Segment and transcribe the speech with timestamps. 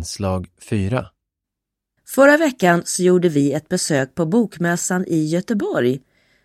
[0.00, 1.06] Inslag 4
[2.06, 6.00] Förra veckan så gjorde vi ett besök på Bokmässan i Göteborg.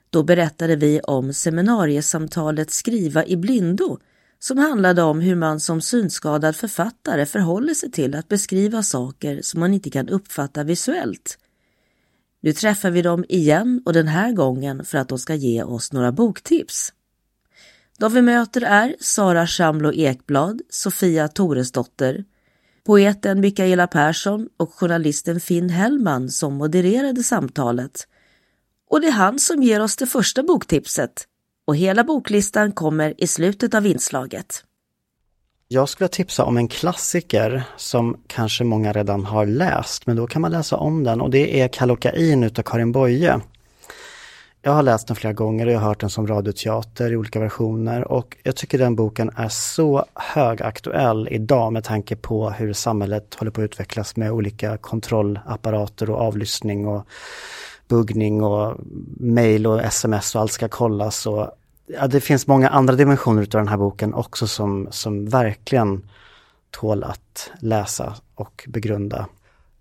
[0.09, 3.99] Då berättade vi om seminariesamtalet Skriva i blindo
[4.39, 9.59] som handlade om hur man som synskadad författare förhåller sig till att beskriva saker som
[9.59, 11.37] man inte kan uppfatta visuellt.
[12.41, 15.93] Nu träffar vi dem igen och den här gången för att de ska ge oss
[15.93, 16.93] några boktips.
[17.97, 22.25] De vi möter är Sara Shamlo Ekblad, Sofia Toresdotter,
[22.85, 28.07] poeten Mikaela Persson och journalisten Finn Hellman som modererade samtalet.
[28.89, 31.27] Och det är han som ger oss det första boktipset.
[31.67, 34.63] Och hela boklistan kommer i slutet av inslaget.
[35.67, 40.41] Jag skulle tipsa om en klassiker som kanske många redan har läst, men då kan
[40.41, 43.41] man läsa om den och det är Kallocain utav Karin Boye.
[44.65, 47.39] Jag har läst den flera gånger och jag har hört den som radioteater i olika
[47.39, 53.33] versioner och jag tycker den boken är så högaktuell idag med tanke på hur samhället
[53.33, 57.07] håller på att utvecklas med olika kontrollapparater och avlyssning och
[57.87, 58.77] buggning och
[59.17, 61.25] mail och sms och allt ska kollas.
[61.27, 61.51] Och,
[61.87, 66.09] ja, det finns många andra dimensioner utav den här boken också som, som verkligen
[66.71, 69.25] tål att läsa och begrunda.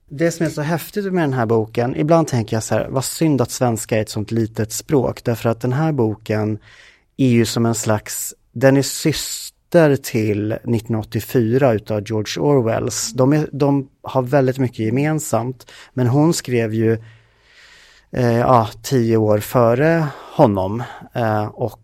[0.08, 3.04] Det som är så häftigt med den här boken, ibland tänker jag så här, vad
[3.04, 6.58] synd att svenska är ett sånt litet språk, därför att den här boken
[7.16, 13.12] är ju som en slags, den är syster till 1984 utav George Orwells.
[13.12, 16.92] De, är, de har väldigt mycket gemensamt, men hon skrev ju
[18.12, 20.82] eh, ja, tio år före honom
[21.14, 21.80] eh, och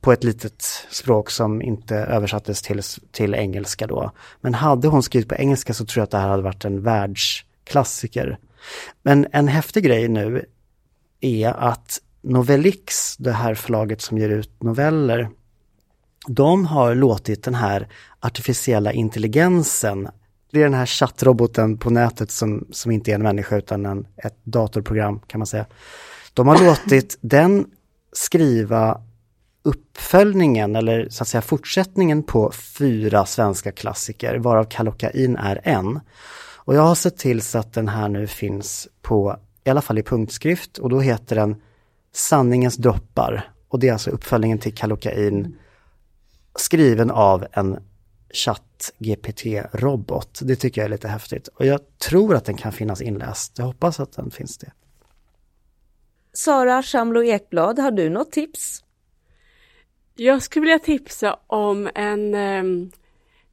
[0.00, 2.80] på ett litet språk som inte översattes till,
[3.12, 4.10] till engelska då.
[4.40, 6.82] Men hade hon skrivit på engelska så tror jag att det här hade varit en
[6.82, 8.38] världs klassiker.
[9.02, 10.44] Men en häftig grej nu
[11.20, 15.28] är att Novellix, det här förlaget som ger ut noveller,
[16.26, 17.88] de har låtit den här
[18.20, 20.08] artificiella intelligensen
[20.54, 24.06] det är den här chattroboten på nätet som, som inte är en människa utan en,
[24.16, 25.66] ett datorprogram kan man säga.
[26.34, 27.66] De har låtit den
[28.12, 29.00] skriva
[29.62, 36.00] uppföljningen eller så att säga fortsättningen på fyra svenska klassiker varav Kallocain är en.
[36.64, 39.98] Och jag har sett till så att den här nu finns på, i alla fall
[39.98, 41.62] i punktskrift och då heter den
[42.12, 45.56] Sanningens droppar och det är alltså uppföljningen till Kallocain
[46.54, 47.78] skriven av en
[48.34, 50.40] ChatGPT-robot.
[50.42, 51.48] Det tycker jag är lite häftigt.
[51.48, 53.58] Och jag tror att den kan finnas inläst.
[53.58, 54.72] Jag hoppas att den finns det.
[56.32, 58.84] Sara Schamlo Ekblad, har du något tips?
[60.14, 62.62] Jag skulle vilja tipsa om en eh,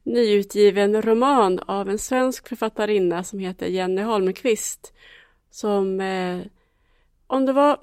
[0.02, 4.92] nyutgiven roman av en svensk författarinna som heter Jenny Holmqvist.
[5.50, 6.40] Som, eh,
[7.26, 7.78] om det var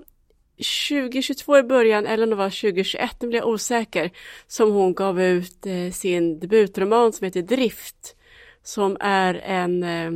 [0.58, 4.12] 2022 i början eller om det var 2021, nu blir jag osäker,
[4.48, 8.16] som hon gav ut eh, sin debutroman som heter Drift.
[8.64, 10.12] Som är en eh,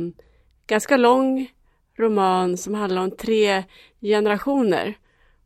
[0.66, 1.50] ganska lång
[1.98, 3.64] roman som handlar om tre
[4.00, 4.94] generationer.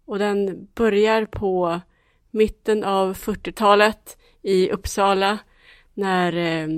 [0.05, 1.81] Och den börjar på
[2.31, 5.39] mitten av 40-talet i Uppsala
[5.99, 6.69] när eh,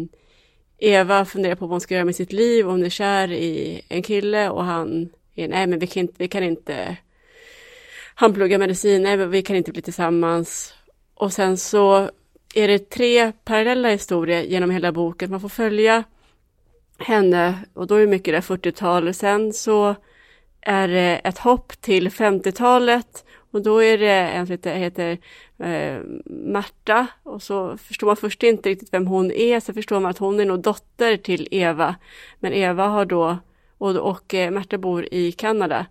[0.78, 4.03] Eva funderar på vad hon ska göra med sitt liv, hon är kär i en
[4.03, 6.97] kille och han är, nej men vi kan inte, vi kan inte
[8.14, 10.75] han pluggar medicin, nej men vi kan inte bli tillsammans.
[11.14, 12.10] Och sen så
[12.54, 15.31] är det tre parallella historier genom hela boken.
[15.31, 16.04] Man får följa
[16.98, 19.14] henne och då är det mycket det 40-tal.
[19.14, 19.94] Sen så
[20.60, 25.19] är det ett hopp till 50-talet och då är det en som heter, heter
[25.59, 30.11] eh, Marta och så förstår man först inte riktigt vem hon är, så förstår man
[30.11, 31.94] att hon är nog dotter till Eva.
[32.38, 33.38] Men Eva har då,
[33.78, 35.87] och, och eh, Märta bor i Kanada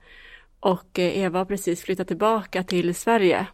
[0.59, 3.45] och eh, Eva har precis flyttat tillbaka till Sverige.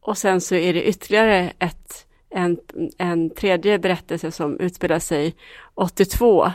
[0.00, 2.58] Och sen så är det ytterligare ett, en,
[2.98, 5.34] en tredje berättelse som utspelar sig
[5.74, 6.52] 82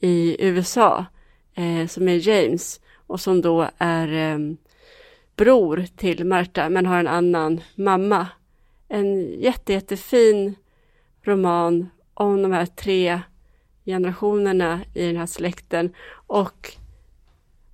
[0.00, 1.06] i USA,
[1.54, 4.38] eh, som är James och som då är eh,
[5.36, 8.26] bror till Marta men har en annan mamma.
[8.88, 10.54] En jätte, jättefin
[11.22, 13.20] roman om de här tre
[13.84, 15.94] generationerna i den här släkten
[16.26, 16.76] och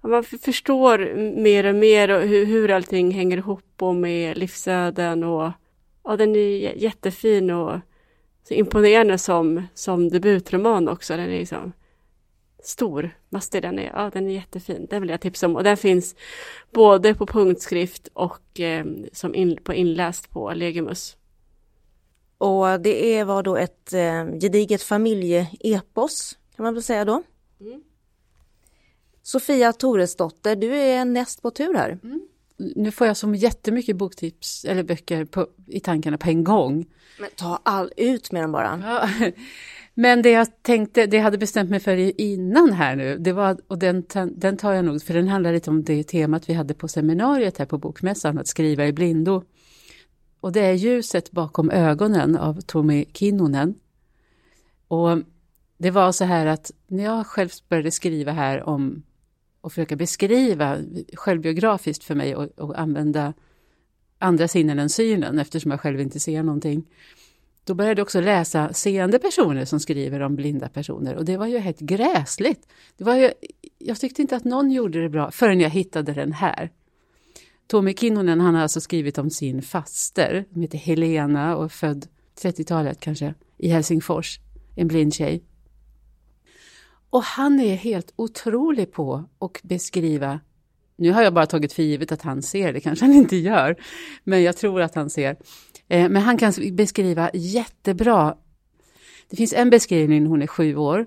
[0.00, 5.50] man förstår mer och mer och hur, hur allting hänger ihop och med livsöden och
[6.04, 7.80] ja, den är jättefin och
[8.48, 11.16] så imponerande som, som debutroman också.
[11.16, 11.72] Den är liksom
[12.62, 14.86] stor, mastig, den är, ja, den är jättefin.
[14.90, 16.14] Den vill jag tipsa om och den finns
[16.70, 21.16] både på punktskrift och eh, som in, på inläst på Legimus.
[22.38, 27.22] Och det var då ett eh, gediget familjeepos kan man väl säga då?
[27.60, 27.82] Mm.
[29.22, 31.98] Sofia Toresdotter, du är näst på tur här.
[32.02, 32.20] Mm.
[32.56, 36.86] Nu får jag som jättemycket boktips eller böcker på, i tankarna på en gång.
[37.20, 38.82] Men ta all ut med dem bara.
[38.84, 39.30] Ja.
[40.00, 43.58] Men det jag tänkte, det jag hade bestämt mig för innan här nu, det var,
[43.68, 44.04] och den,
[44.36, 47.58] den tar jag nog, för den handlar lite om det temat vi hade på seminariet
[47.58, 49.42] här på Bokmässan, att skriva i blindo.
[50.40, 53.74] Och det är ljuset bakom ögonen av Tommy Kinnunen.
[54.88, 55.18] Och
[55.78, 59.02] det var så här att när jag själv började skriva här om
[59.60, 60.78] och försöka beskriva
[61.14, 63.32] självbiografiskt för mig och, och använda
[64.18, 66.86] andra sinnen än synen eftersom jag själv inte ser någonting.
[67.68, 71.46] Då började jag också läsa seende personer som skriver om blinda personer och det var
[71.46, 72.68] ju helt gräsligt.
[72.96, 73.30] Det var ju,
[73.78, 76.70] jag tyckte inte att någon gjorde det bra förrän jag hittade den här.
[77.66, 82.06] Tommy Kinnunen han har alltså skrivit om sin faster, som heter Helena och är född
[82.42, 84.38] 30-talet kanske, i Helsingfors,
[84.76, 85.44] en blind tjej.
[87.10, 90.40] Och han är helt otrolig på att beskriva
[90.98, 93.76] nu har jag bara tagit för givet att han ser, det kanske han inte gör,
[94.24, 95.36] men jag tror att han ser.
[95.88, 98.36] Eh, men han kan beskriva jättebra.
[99.30, 101.06] Det finns en beskrivning, hon är sju år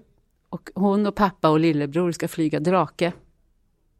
[0.49, 3.13] och hon och pappa och lillebror ska flyga drake.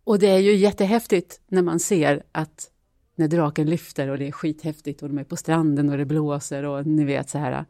[0.04, 2.70] Och det är ju jättehäftigt när man ser att
[3.16, 6.64] när draken lyfter och det är skithäftigt och de är på stranden och det blåser
[6.64, 7.66] och ni vet så här.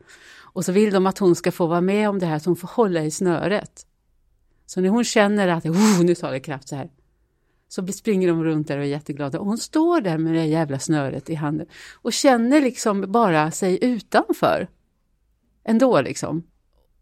[0.53, 2.55] Och så vill de att hon ska få vara med om det här, så hon
[2.55, 3.85] får hålla i snöret.
[4.65, 6.89] Så när hon känner att oh, nu tar det kraft så här,
[7.71, 9.39] så springer de runt där och är jätteglada.
[9.39, 13.79] Och hon står där med det jävla snöret i handen och känner liksom bara sig
[13.81, 14.67] utanför.
[15.63, 16.43] Ändå liksom.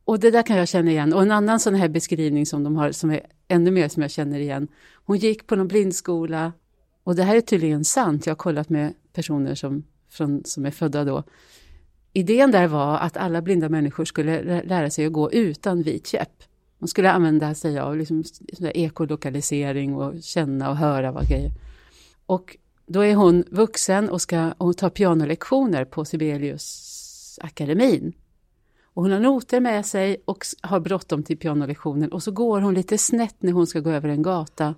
[0.04, 1.13] Och det där kan jag känna igen.
[1.13, 4.12] Och en annan sån här beskrivning som de har, som är ännu mer som jag
[4.12, 4.68] känner igen.
[4.94, 6.54] Hon gick på någon blindskola
[7.04, 8.25] och det här är tydligen sant.
[8.25, 11.24] Jag har kollat med personer som, från, som är födda då.
[12.13, 16.44] Idén där var att alla blinda människor skulle lära sig att gå utan vit käpp.
[16.80, 18.24] Man skulle använda sig av liksom
[18.62, 21.52] ekolokalisering och känna och höra vad grejer.
[22.26, 28.14] Och då är hon vuxen och ska och ta pianolektioner på Sibeliusakademin.
[28.84, 32.74] Och hon har noter med sig och har bråttom till pianolektionen och så går hon
[32.74, 34.76] lite snett när hon ska gå över en gata.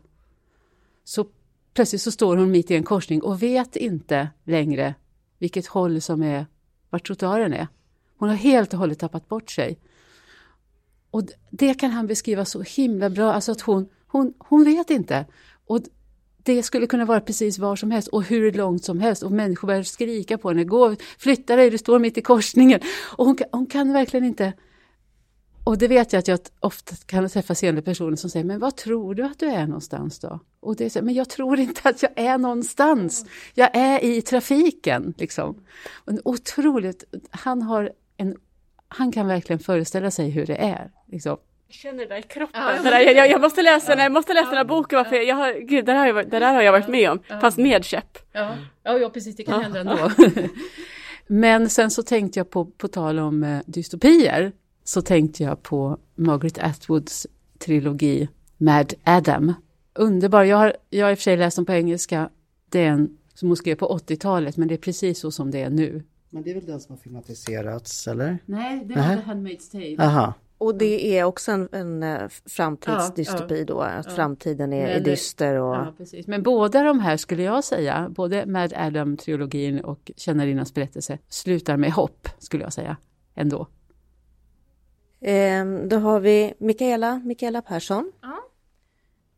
[1.03, 1.25] Så
[1.73, 4.95] plötsligt så står hon mitt i en korsning och vet inte längre
[5.37, 6.45] vilket håll som är
[6.89, 7.67] vart trottoaren är.
[8.17, 9.77] Hon har helt och hållet tappat bort sig.
[11.11, 15.25] Och det kan han beskriva så himla bra, alltså att hon, hon, hon vet inte.
[15.65, 15.79] Och
[16.43, 19.67] det skulle kunna vara precis var som helst och hur långt som helst och människor
[19.67, 22.79] börjar skrika på henne, gå, flytta dig, du står mitt i korsningen.
[23.17, 24.53] Och hon, hon kan verkligen inte
[25.63, 28.77] och det vet jag att jag ofta kan träffa seende personer som säger, men vad
[28.77, 30.39] tror du att du är någonstans då?
[30.59, 33.25] Och det är så, men jag tror inte att jag är någonstans.
[33.53, 35.63] Jag är i trafiken, liksom.
[36.05, 38.35] En otroligt, han har en
[38.93, 40.91] han kan verkligen föreställa sig hur det är.
[41.07, 41.37] Liksom.
[41.67, 42.61] Jag känner det där i kroppen.
[42.61, 42.83] Ja.
[42.83, 44.03] Det där, jag, jag, måste läsa, ja.
[44.03, 46.39] jag måste läsa den här boken, för jag har, gud, det, där har jag, det
[46.39, 48.17] där har jag varit med om, fast med käpp.
[48.31, 48.55] Ja.
[48.83, 50.11] Ja, ja, precis, det kan hända ändå.
[51.27, 54.51] Men sen så tänkte jag på, på tal om eh, dystopier,
[54.83, 57.27] så tänkte jag på Margaret Atwoods
[57.59, 59.53] trilogi Mad Adam.
[59.95, 62.29] Underbar, jag har, jag har i och för sig läst den på engelska,
[62.69, 65.61] det är en som hon skrev på 80-talet, men det är precis så som det
[65.61, 66.03] är nu.
[66.33, 68.37] Men det är väl den som har filmatiserats, eller?
[68.45, 69.15] Nej, det var uh-huh.
[69.15, 70.09] The Handmaid's Tale.
[70.09, 70.33] Aha.
[70.57, 74.11] Och det är också en, en eh, framtidsdystopi ja, då, att ja.
[74.11, 75.55] framtiden är, är dyster.
[75.55, 75.75] Och...
[75.75, 76.27] Ja, precis.
[76.27, 81.91] Men båda de här skulle jag säga, både Mad Adam-trilogin och Kännarinnans berättelse, slutar med
[81.91, 82.97] hopp, skulle jag säga,
[83.35, 83.67] ändå.
[85.21, 88.11] Ehm, då har vi Mikaela, Mikaela Persson.
[88.21, 88.37] Ja.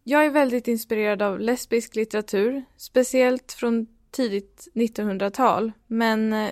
[0.04, 5.72] Jag är väldigt inspirerad av lesbisk litteratur, speciellt från tidigt 1900-tal.
[5.88, 6.50] Men eh,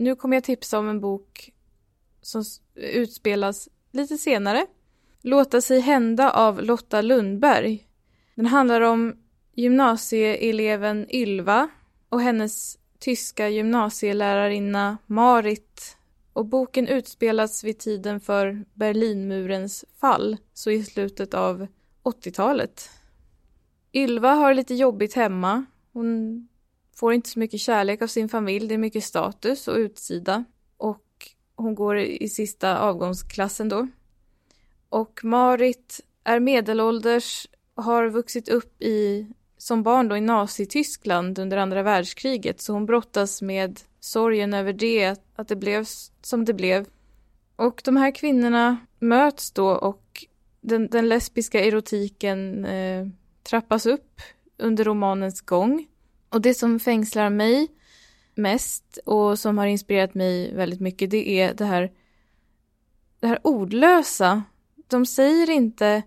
[0.00, 1.50] nu kommer jag tipsa om en bok
[2.22, 4.66] som utspelas lite senare.
[5.22, 7.86] Låta sig hända av Lotta Lundberg.
[8.34, 9.16] Den handlar om
[9.54, 11.68] gymnasieeleven Ylva
[12.08, 15.96] och hennes tyska gymnasielärarinna Marit
[16.32, 21.66] och boken utspelas vid tiden för Berlinmurens fall, så i slutet av
[22.04, 22.90] 80-talet.
[23.92, 25.64] Ylva har lite jobbigt hemma.
[25.92, 26.48] Hon
[27.00, 30.44] får inte så mycket kärlek av sin familj, det är mycket status och utsida.
[30.76, 31.04] Och
[31.56, 33.88] hon går i sista avgångsklassen då.
[34.88, 39.26] Och Marit är medelålders, har vuxit upp i,
[39.58, 45.16] som barn då i Nazityskland under andra världskriget, så hon brottas med sorgen över det,
[45.36, 45.86] att det blev
[46.22, 46.86] som det blev.
[47.56, 50.26] Och de här kvinnorna möts då och
[50.60, 53.06] den, den lesbiska erotiken eh,
[53.42, 54.20] trappas upp
[54.58, 55.86] under romanens gång.
[56.30, 57.68] Och det som fängslar mig
[58.34, 61.92] mest och som har inspirerat mig väldigt mycket det är det här,
[63.20, 64.42] det här ordlösa.
[64.88, 66.02] De säger inte,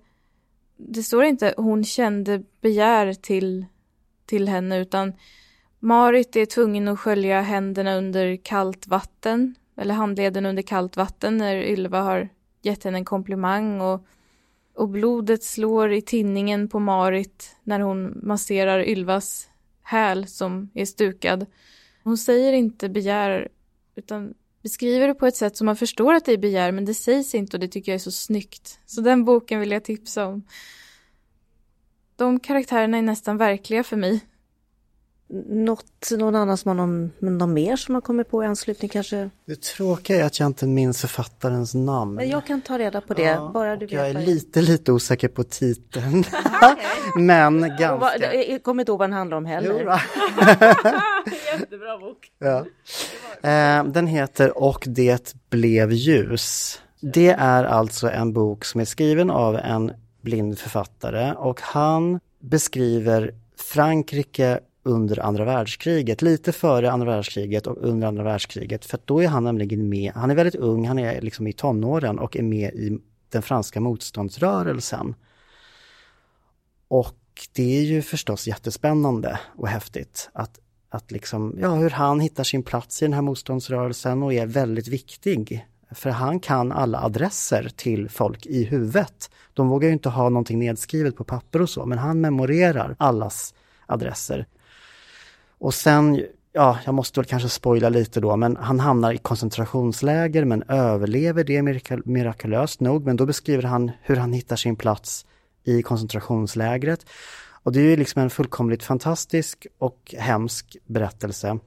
[0.77, 3.65] det står inte hon kände begär till,
[4.25, 5.13] till henne utan
[5.79, 11.55] Marit är tvungen att skölja händerna under kallt vatten eller handleden under kallt vatten när
[11.55, 12.29] Ylva har
[12.61, 14.05] gett henne en komplimang och,
[14.75, 19.49] och blodet slår i tinningen på Marit när hon masserar Ylvas
[19.83, 21.45] häl som är stukad.
[22.03, 23.47] Hon säger inte begär
[23.95, 26.93] utan beskriver det på ett sätt som man förstår att det är begär men det
[26.93, 28.79] sägs inte och det tycker jag är så snyggt.
[28.85, 30.43] Så den boken vill jag tipsa om.
[32.15, 34.21] De karaktärerna är nästan verkliga för mig.
[35.45, 39.29] Något, någon annan som har någon, någon mer som har kommit på i anslutning kanske?
[39.45, 42.15] Det tråkiga är att jag inte minns författarens namn.
[42.15, 43.91] Men jag kan ta reda på det, ja, bara du vet.
[43.91, 46.23] Jag är lite, lite osäker på titeln.
[47.15, 48.33] Men ganska.
[48.33, 49.79] Jag kommer inte ihåg vad den handlar om heller.
[51.59, 52.31] Jättebra bok.
[52.39, 52.65] Ja.
[53.49, 56.79] Eh, den heter Och det blev ljus.
[56.99, 63.33] Det är alltså en bok som är skriven av en blind författare och han beskriver
[63.57, 68.85] Frankrike under andra världskriget, lite före andra världskriget och under andra världskriget.
[68.85, 72.19] För då är han nämligen med, han är väldigt ung, han är liksom i tonåren
[72.19, 72.99] och är med i
[73.29, 75.15] den franska motståndsrörelsen.
[76.87, 77.17] Och
[77.53, 80.59] det är ju förstås jättespännande och häftigt att,
[80.89, 84.87] att liksom, ja, hur han hittar sin plats i den här motståndsrörelsen och är väldigt
[84.87, 85.67] viktig.
[85.91, 89.29] För han kan alla adresser till folk i huvudet.
[89.53, 93.53] De vågar ju inte ha någonting nedskrivet på papper och så, men han memorerar allas
[93.85, 94.47] adresser.
[95.63, 100.45] Och sen, ja, jag måste väl kanske spoila lite då, men han hamnar i koncentrationsläger
[100.45, 101.61] men överlever det
[102.05, 103.05] mirakulöst nog.
[103.05, 105.25] Men då beskriver han hur han hittar sin plats
[105.63, 107.05] i koncentrationslägret.
[107.63, 111.59] Och det är ju liksom en fullkomligt fantastisk och hemsk berättelse.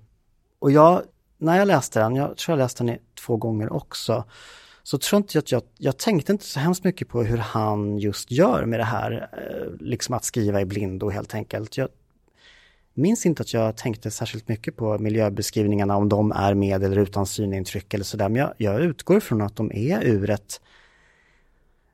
[0.58, 1.02] Och jag,
[1.38, 4.24] när jag läste den, jag tror jag läste den två gånger också,
[4.82, 7.98] så tror inte jag att jag, jag tänkte inte så hemskt mycket på hur han
[7.98, 11.76] just gör med det här, eh, liksom att skriva i blindo helt enkelt.
[11.76, 11.88] Jag
[12.96, 17.26] minns inte att jag tänkte särskilt mycket på miljöbeskrivningarna, om de är med eller utan
[17.26, 20.60] synintryck eller sådär, men jag, jag utgår från att de är ur ett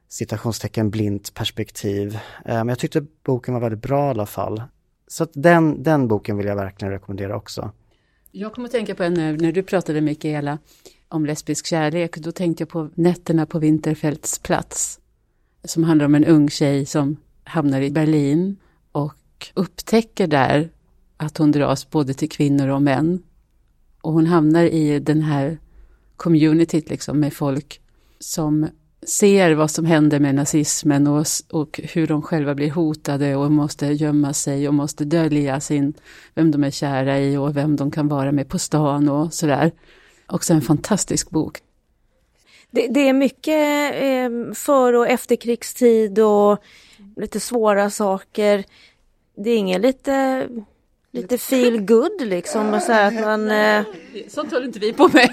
[0.09, 2.19] citationstecken blint perspektiv.
[2.45, 4.63] Men jag tyckte boken var väldigt bra i alla fall.
[5.07, 7.71] Så att den, den boken vill jag verkligen rekommendera också.
[8.31, 10.59] Jag kommer att tänka på en, när du pratade Mikaela
[11.09, 15.01] om lesbisk kärlek, då tänkte jag på Nätterna på Winterfeldts plats.
[15.65, 18.57] Som handlar om en ung tjej som hamnar i Berlin
[18.93, 20.71] och upptäcker där
[21.23, 23.23] att hon dras både till kvinnor och män.
[24.01, 25.59] Och hon hamnar i den här
[26.17, 27.81] communityt liksom med folk
[28.19, 28.69] som
[29.07, 33.87] ser vad som händer med nazismen och, och hur de själva blir hotade och måste
[33.87, 35.95] gömma sig och måste dölja sin,
[36.35, 39.73] vem de är kära i och vem de kan vara med på stan och sådär.
[40.27, 41.59] Också en fantastisk bok.
[42.71, 46.63] Det, det är mycket eh, för och efterkrigstid och
[47.17, 48.65] lite svåra saker.
[49.37, 50.49] Det är inget lite
[51.13, 52.75] lite feel good liksom.
[52.75, 53.85] Och så att man, eh...
[54.29, 55.31] Sånt håller inte vi på med.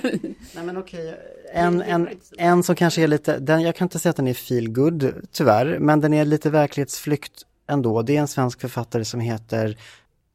[0.55, 1.15] Nej men okej,
[1.53, 4.33] en, en, en som kanske är lite, den, jag kan inte säga att den är
[4.33, 8.01] feel good tyvärr, men den är lite verklighetsflykt ändå.
[8.01, 9.77] Det är en svensk författare som heter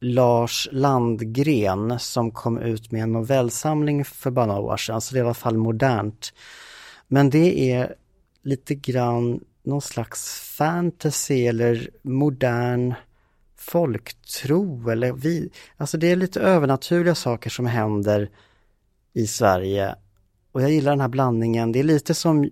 [0.01, 5.19] Lars Landgren som kom ut med en novellsamling för bara några år sedan, så det
[5.19, 6.33] är i alla fall modernt.
[7.07, 7.95] Men det är
[8.43, 12.93] lite grann någon slags fantasy eller modern
[13.67, 18.29] folktro eller vi, alltså det är lite övernaturliga saker som händer
[19.13, 19.95] i Sverige.
[20.51, 22.49] Och jag gillar den här blandningen, det är lite som,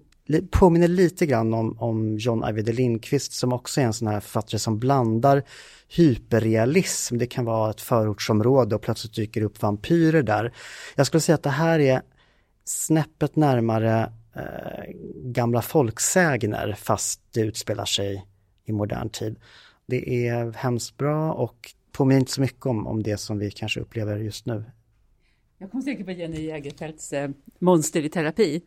[0.51, 4.59] påminner lite grann om, om John Ajvide Lindqvist som också är en sån här författare
[4.59, 5.43] som blandar
[5.87, 10.53] hyperrealism, det kan vara ett förortsområde och plötsligt dyker upp vampyrer där.
[10.95, 12.01] Jag skulle säga att det här är
[12.65, 14.93] snäppet närmare eh,
[15.23, 18.25] gamla folksägner fast det utspelar sig
[18.65, 19.35] i modern tid.
[19.93, 23.79] Det är hemskt bra och påminner inte så mycket om, om det som vi kanske
[23.79, 24.63] upplever just nu.
[25.57, 28.61] Jag kommer säkert tänka på Jenny Jägerfeldts eh, Monster i terapi.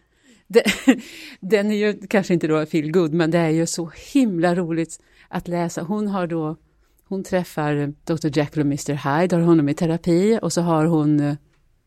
[0.47, 0.63] Den,
[1.41, 5.01] den är ju kanske inte då feel good, men det är ju så himla roligt
[5.29, 5.83] att läsa.
[5.83, 6.57] Hon har då,
[7.05, 8.39] hon träffar Dr.
[8.39, 8.93] Jekyll och Mr.
[8.93, 11.35] Hyde, har honom i terapi och så har hon eh,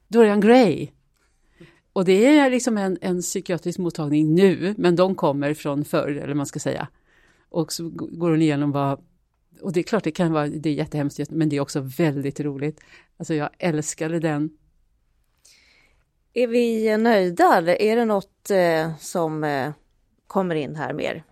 [0.08, 0.88] Dorian Gray.
[1.94, 6.34] Och det är liksom en, en psykiatrisk mottagning nu, men de kommer från förr, eller
[6.34, 6.88] man ska säga.
[7.50, 9.00] Och så går hon igenom vad
[9.62, 12.40] och det är klart, det kan vara, det är jättehemskt, men det är också väldigt
[12.40, 12.80] roligt.
[13.18, 14.50] Alltså jag älskade den.
[16.34, 19.72] Är vi nöjda eller är det något eh, som eh,
[20.28, 21.24] kommer in här mer?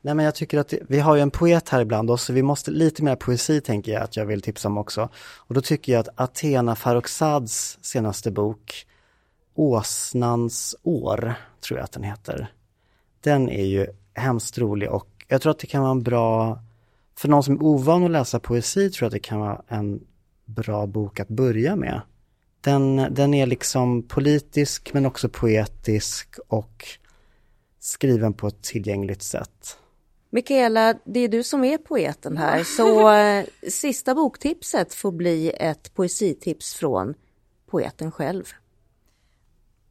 [0.00, 2.42] Nej men jag tycker att vi har ju en poet här ibland oss, så vi
[2.42, 5.08] måste lite mer poesi tänker jag att jag vill tipsa om också.
[5.16, 8.86] Och då tycker jag att Athena Farrokhzads senaste bok
[9.54, 12.52] Åsnans år, tror jag att den heter.
[13.20, 16.58] Den är ju hemskt rolig och jag tror att det kan vara en bra
[17.18, 20.00] för någon som är ovan att läsa poesi tror jag att det kan vara en
[20.44, 22.00] bra bok att börja med.
[22.60, 26.86] Den, den är liksom politisk men också poetisk och
[27.80, 29.78] skriven på ett tillgängligt sätt.
[30.30, 35.94] Mikaela, det är du som är poeten här, så eh, sista boktipset får bli ett
[35.94, 37.14] poesitips från
[37.66, 38.44] poeten själv.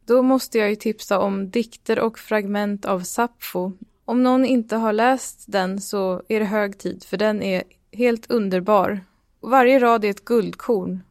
[0.06, 3.72] Då måste jag ju tipsa om dikter och fragment av Sappho.
[4.06, 8.32] Om någon inte har läst den så är det hög tid, för den är helt
[8.32, 9.06] underbar.
[9.40, 11.04] Varje rad är ett guldkorn.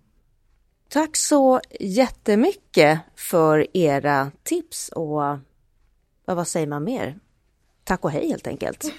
[0.89, 5.39] Tack så jättemycket för era tips och
[6.25, 7.19] vad säger man mer?
[7.85, 8.81] Tack och hej helt enkelt.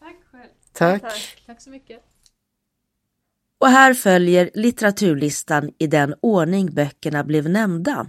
[0.00, 0.48] Tack själv.
[0.72, 1.02] Tack.
[1.02, 1.42] Tack.
[1.46, 2.02] Tack så mycket.
[3.58, 8.06] Och här följer litteraturlistan i den ordning böckerna blev nämnda.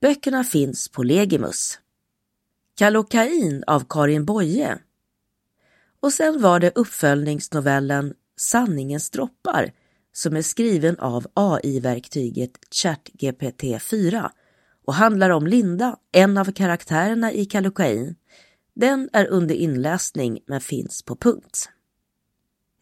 [0.00, 1.78] Böckerna finns på Legimus.
[2.80, 4.78] Kallocain av Karin Boye.
[6.00, 9.72] Och sen var det uppföljningsnovellen Sanningens droppar
[10.12, 14.32] som är skriven av AI-verktyget ChatGPT 4
[14.86, 18.14] och handlar om Linda, en av karaktärerna i Kallocain.
[18.74, 21.68] Den är under inläsning men finns på punkt.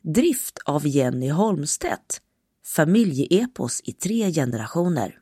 [0.02, 2.20] Drift av Jenny Holmstedt,
[2.64, 5.18] familjeepos i tre generationer.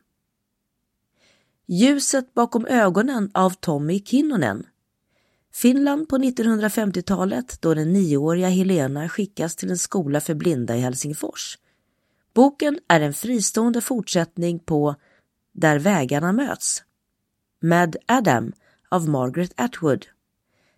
[1.69, 4.65] Ljuset bakom ögonen av Tommy Kinnunen.
[5.53, 11.57] Finland på 1950-talet då den nioåriga Helena skickas till en skola för blinda i Helsingfors.
[12.33, 14.95] Boken är en fristående fortsättning på
[15.53, 16.83] Där vägarna möts.
[17.59, 18.53] Med Adam
[18.89, 20.05] av Margaret Atwood.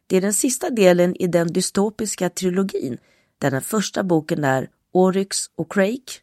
[0.08, 2.98] Det är den sista delen i den dystopiska trilogin
[3.38, 6.14] där den första boken är Oryx och Crake.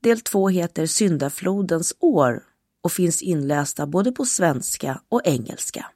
[0.00, 2.42] Del två heter Syndaflodens år
[2.82, 5.86] och finns inlästa både på svenska och engelska.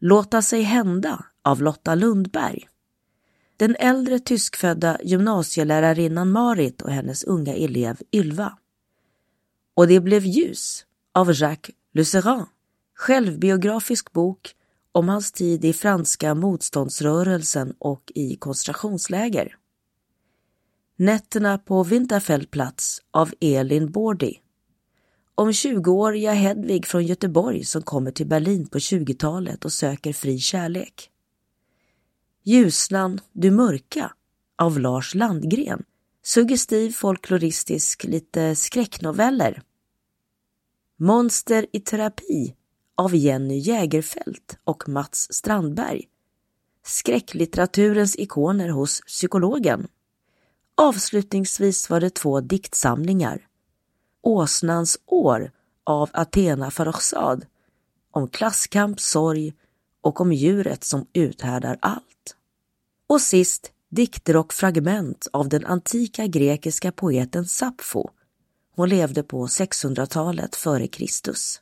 [0.00, 2.68] Låta sig hända av Lotta Lundberg.
[3.56, 8.58] Den äldre tyskfödda gymnasielärarinnan Marit och hennes unga elev Ylva.
[9.74, 12.46] Och det blev ljus av Jacques Luceran,
[12.94, 14.54] självbiografisk bok
[14.92, 19.56] om hans tid i franska motståndsrörelsen och i koncentrationsläger.
[20.96, 24.40] Nätterna på Winterfeldplatz av Elin Bordi.
[25.36, 31.10] Om 20-åriga Hedvig från Göteborg som kommer till Berlin på 20-talet och söker fri kärlek.
[32.44, 34.12] Ljusnan, du mörka
[34.58, 35.82] av Lars Landgren.
[36.22, 39.62] Suggestiv folkloristisk, lite skräcknoveller.
[40.96, 42.54] Monster i terapi
[42.96, 46.04] av Jenny Jägerfelt och Mats Strandberg.
[46.84, 49.86] Skräcklitteraturens ikoner hos psykologen.
[50.74, 53.46] Avslutningsvis var det två diktsamlingar.
[54.24, 55.50] Åsnans år
[55.84, 57.46] av Athena Farrokhzad
[58.10, 59.54] om klasskamp, sorg
[60.02, 62.36] och om djuret som uthärdar allt.
[63.08, 68.10] Och sist dikter och fragment av den antika grekiska poeten Sappho.
[68.76, 71.60] Hon levde på 600-talet före Kristus.